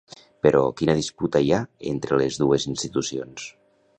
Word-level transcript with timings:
Però, 0.45 0.61
quina 0.79 0.95
disputa 1.01 1.41
hi 1.43 1.51
ha 1.51 1.59
entre 1.93 2.19
les 2.21 2.41
dues 2.45 2.67
institucions? 2.75 3.49